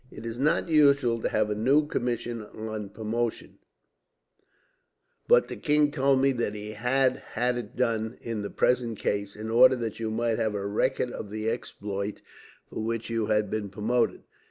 "It 0.09 0.25
is 0.25 0.39
not 0.39 0.67
usual 0.67 1.21
to 1.21 1.29
have 1.29 1.51
a 1.51 1.55
new 1.55 1.85
commission 1.85 2.41
on 2.43 2.89
promotion, 2.89 3.59
but 5.27 5.47
the 5.47 5.55
king 5.55 5.91
told 5.91 6.21
me 6.23 6.31
that 6.31 6.55
he 6.55 6.71
had 6.71 7.17
had 7.17 7.55
it 7.55 7.75
done, 7.75 8.17
in 8.19 8.41
the 8.41 8.49
present 8.49 8.97
case, 8.97 9.35
in 9.35 9.51
order 9.51 9.75
that 9.75 9.99
you 9.99 10.09
might 10.09 10.39
have 10.39 10.55
a 10.55 10.65
record 10.65 11.11
of 11.11 11.29
the 11.29 11.51
exploit 11.51 12.19
for 12.65 12.79
which 12.83 13.11
you 13.11 13.27
have 13.27 13.51
been 13.51 13.69
promoted. 13.69 14.23